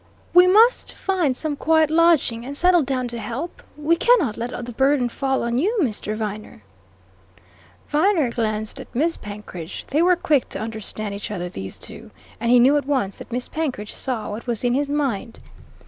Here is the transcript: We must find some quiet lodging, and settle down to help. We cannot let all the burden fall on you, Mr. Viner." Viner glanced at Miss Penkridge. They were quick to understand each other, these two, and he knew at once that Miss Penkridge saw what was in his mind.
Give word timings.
We 0.33 0.47
must 0.47 0.93
find 0.93 1.37
some 1.37 1.55
quiet 1.55 1.91
lodging, 1.91 2.43
and 2.43 2.57
settle 2.57 2.81
down 2.81 3.07
to 3.09 3.19
help. 3.19 3.61
We 3.77 3.95
cannot 3.95 4.35
let 4.35 4.51
all 4.51 4.63
the 4.63 4.71
burden 4.71 5.09
fall 5.09 5.43
on 5.43 5.59
you, 5.59 5.77
Mr. 5.79 6.15
Viner." 6.15 6.63
Viner 7.87 8.31
glanced 8.31 8.79
at 8.81 8.95
Miss 8.95 9.15
Penkridge. 9.15 9.85
They 9.89 10.01
were 10.01 10.15
quick 10.15 10.49
to 10.49 10.59
understand 10.59 11.13
each 11.13 11.29
other, 11.29 11.49
these 11.49 11.77
two, 11.77 12.09
and 12.39 12.49
he 12.49 12.59
knew 12.59 12.77
at 12.77 12.87
once 12.87 13.17
that 13.17 13.31
Miss 13.31 13.47
Penkridge 13.47 13.93
saw 13.93 14.31
what 14.31 14.47
was 14.47 14.63
in 14.63 14.73
his 14.73 14.89
mind. 14.89 15.39